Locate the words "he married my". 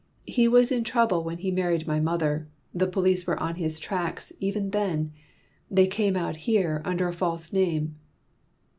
1.37-1.99